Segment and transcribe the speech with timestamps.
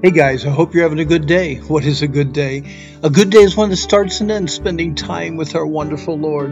[0.00, 1.56] Hey guys, I hope you're having a good day.
[1.56, 2.62] What is a good day?
[3.02, 6.50] A good day is one that starts and ends spending time with our wonderful Lord.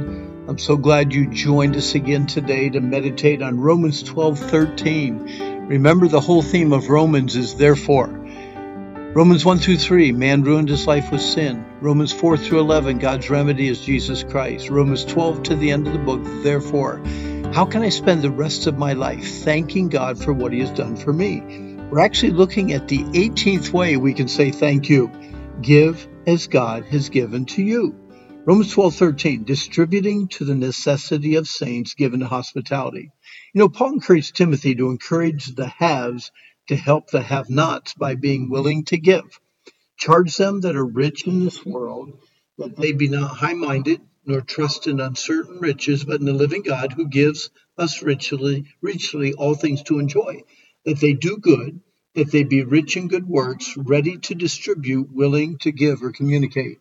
[0.48, 5.68] I'm so glad you joined us again today to meditate on Romans 12:13.
[5.68, 8.08] Remember the whole theme of Romans is therefore.
[9.14, 11.64] Romans 1 through 3, man ruined his life with sin.
[11.80, 14.70] Romans 4 through 11, God's remedy is Jesus Christ.
[14.70, 17.00] Romans 12 to the end of the book, therefore.
[17.52, 20.70] How can I spend the rest of my life thanking God for what he has
[20.72, 21.65] done for me?
[21.88, 25.08] We're actually looking at the 18th way we can say thank you.
[25.62, 27.94] Give as God has given to you.
[28.44, 33.12] Romans 12:13, distributing to the necessity of saints given to hospitality.
[33.54, 36.32] You know, Paul encouraged Timothy to encourage the haves
[36.66, 39.38] to help the have-nots by being willing to give.
[39.96, 42.18] Charge them that are rich in this world
[42.58, 46.92] that they be not high-minded, nor trust in uncertain riches, but in the living God
[46.92, 50.42] who gives us richly, richly all things to enjoy
[50.86, 51.80] that they do good,
[52.14, 56.78] that they be rich in good works, ready to distribute, willing to give or communicate.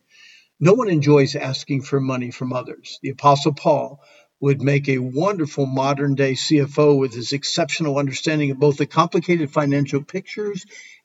[0.60, 2.98] No one enjoys asking for money from others.
[3.02, 4.00] The Apostle Paul
[4.40, 9.50] would make a wonderful modern day CFO with his exceptional understanding of both the complicated
[9.50, 10.64] financial pictures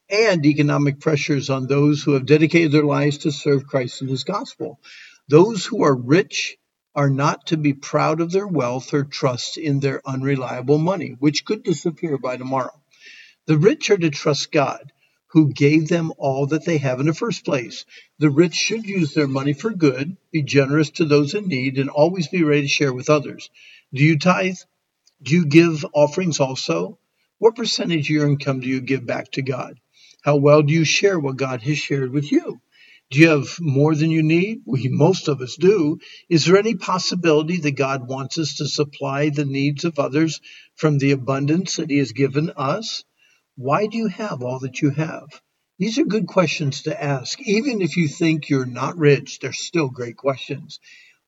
[0.09, 4.25] and economic pressures on those who have dedicated their lives to serve Christ and his
[4.25, 4.79] gospel.
[5.27, 6.57] Those who are rich
[6.93, 11.45] are not to be proud of their wealth or trust in their unreliable money, which
[11.45, 12.80] could disappear by tomorrow.
[13.51, 14.93] The rich are to trust God,
[15.31, 17.83] who gave them all that they have in the first place.
[18.17, 21.89] The rich should use their money for good, be generous to those in need, and
[21.89, 23.49] always be ready to share with others.
[23.93, 24.55] Do you tithe?
[25.21, 26.97] Do you give offerings also?
[27.39, 29.81] What percentage of your income do you give back to God?
[30.23, 32.61] How well do you share what God has shared with you?
[33.09, 34.61] Do you have more than you need?
[34.65, 35.99] We, most of us do.
[36.29, 40.39] Is there any possibility that God wants us to supply the needs of others
[40.75, 43.03] from the abundance that He has given us?
[43.55, 45.27] Why do you have all that you have?
[45.77, 47.39] These are good questions to ask.
[47.41, 50.79] Even if you think you're not rich, they're still great questions.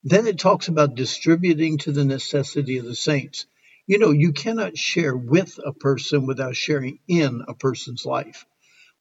[0.04, 3.46] Then it talks about distributing to the necessity of the saints.
[3.88, 8.46] You know, you cannot share with a person without sharing in a person's life.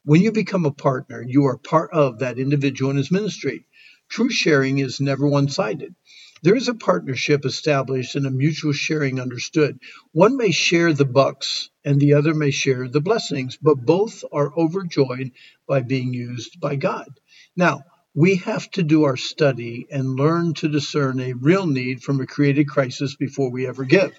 [0.05, 3.67] When you become a partner, you are part of that individual and his ministry.
[4.09, 5.95] True sharing is never one sided.
[6.43, 9.79] There is a partnership established and a mutual sharing understood.
[10.11, 14.53] One may share the bucks and the other may share the blessings, but both are
[14.59, 15.31] overjoyed
[15.69, 17.09] by being used by God.
[17.57, 22.21] Now, we have to do our study and learn to discern a real need from
[22.21, 24.13] a created crisis before we ever give.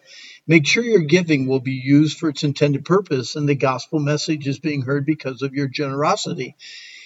[0.48, 4.48] Make sure your giving will be used for its intended purpose and the gospel message
[4.48, 6.56] is being heard because of your generosity.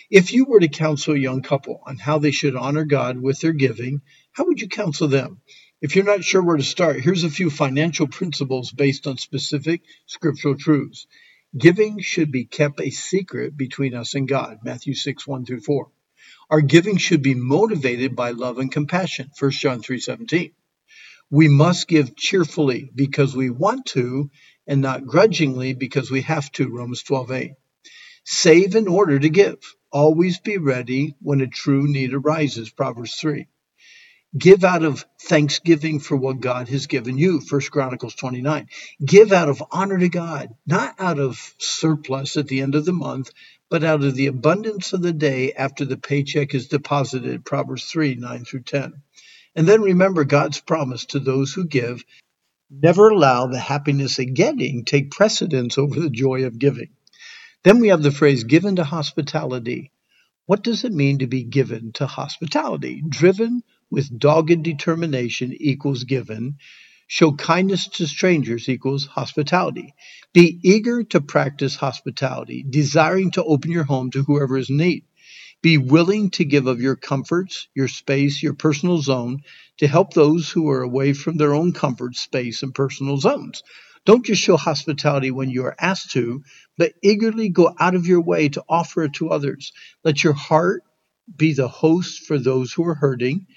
[0.10, 3.42] If you were to counsel a young couple on how they should honor God with
[3.42, 4.02] their giving,
[4.32, 5.42] how would you counsel them?
[5.82, 9.82] If you're not sure where to start, here's a few financial principles based on specific
[10.06, 11.08] scriptural truths.
[11.58, 15.92] Giving should be kept a secret between us and God, Matthew 6, 1 through 4.
[16.50, 20.54] Our giving should be motivated by love and compassion, 1 John 3, 17.
[21.30, 24.32] We must give cheerfully because we want to
[24.66, 27.52] and not grudgingly because we have to, Romans 12, 8.
[28.24, 29.58] Save in order to give.
[29.98, 33.48] Always be ready when a true need arises, Proverbs 3.
[34.38, 38.68] Give out of thanksgiving for what God has given you, First Chronicles 29.
[39.04, 42.94] Give out of honor to God, not out of surplus at the end of the
[42.94, 43.32] month,
[43.72, 48.18] but out of the abundance of the day after the paycheck is deposited, Proverbs 3,
[48.18, 49.02] 9 through 10.
[49.56, 52.06] And then remember God's promise to those who give.
[52.70, 56.90] Never allow the happiness of getting take precedence over the joy of giving.
[57.68, 59.92] Then we have the phrase given to hospitality.
[60.46, 63.04] What does it mean to be given to hospitality?
[63.06, 63.62] Driven
[63.92, 66.60] with dogged determination equals given.
[67.08, 69.94] Show kindness to strangers equals hospitality.
[70.32, 75.04] Be eager to practice hospitality, desiring to open your home to whoever is in need.
[75.62, 79.42] Be willing to give of your comforts, your space, your personal zone
[79.80, 83.62] to help those who are away from their own comfort, space, and personal zones.
[84.08, 86.42] Don't just show hospitality when you are asked to,
[86.78, 89.74] but eagerly go out of your way to offer it to others.
[90.06, 90.84] Let your heart
[91.36, 93.48] be the host for those who are hurting.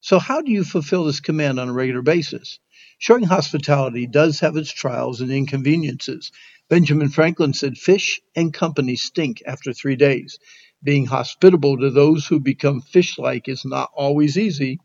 [0.00, 2.60] So, how do you fulfill this command on a regular basis?
[2.98, 6.30] Showing hospitality does have its trials and inconveniences.
[6.70, 10.38] Benjamin Franklin said, Fish and company stink after three days.
[10.84, 14.78] Being hospitable to those who become fish like is not always easy.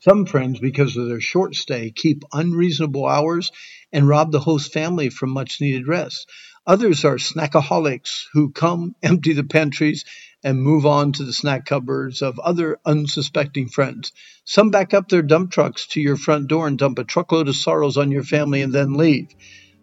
[0.00, 3.50] Some friends, because of their short stay, keep unreasonable hours
[3.92, 6.30] and rob the host family from much needed rest.
[6.66, 10.04] Others are snackaholics who come, empty the pantries,
[10.44, 14.12] and move on to the snack cupboards of other unsuspecting friends.
[14.44, 17.56] Some back up their dump trucks to your front door and dump a truckload of
[17.56, 19.34] sorrows on your family and then leave.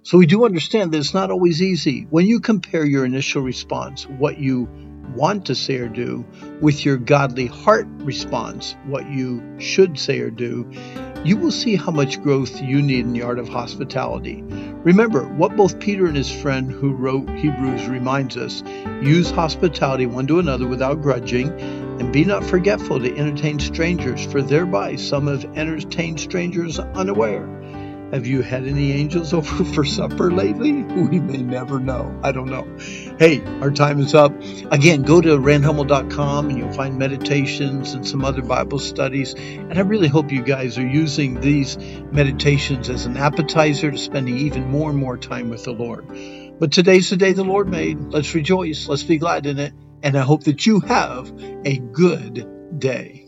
[0.04, 2.06] So we do understand that it's not always easy.
[2.10, 6.26] When you compare your initial response, what you want to say or do,
[6.62, 10.70] with your godly heart response, what you should say or do,
[11.24, 14.44] you will see how much growth you need in the art of hospitality.
[14.84, 18.62] Remember what both Peter and his friend who wrote Hebrews reminds us
[19.02, 21.50] use hospitality one to another without grudging,
[22.00, 27.48] and be not forgetful to entertain strangers, for thereby some have entertained strangers unaware.
[28.14, 30.72] Have you had any angels over for supper lately?
[30.72, 32.16] We may never know.
[32.22, 32.68] I don't know.
[33.18, 34.32] Hey, our time is up.
[34.72, 39.34] Again, go to randhummel.com and you'll find meditations and some other Bible studies.
[39.34, 41.76] And I really hope you guys are using these
[42.12, 46.08] meditations as an appetizer to spending even more and more time with the Lord.
[46.60, 48.00] But today's the day the Lord made.
[48.00, 48.88] Let's rejoice.
[48.88, 49.74] Let's be glad in it.
[50.04, 51.34] And I hope that you have
[51.66, 53.26] a good day.